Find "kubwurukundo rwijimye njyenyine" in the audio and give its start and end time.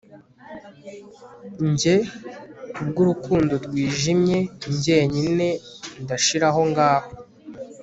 2.73-5.47